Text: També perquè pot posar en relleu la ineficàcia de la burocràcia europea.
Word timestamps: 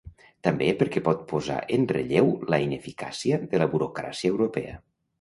També 0.45 0.69
perquè 0.79 1.03
pot 1.07 1.21
posar 1.33 1.59
en 1.77 1.87
relleu 1.93 2.33
la 2.55 2.61
ineficàcia 2.67 3.43
de 3.55 3.65
la 3.67 3.71
burocràcia 3.79 4.37
europea. 4.37 4.79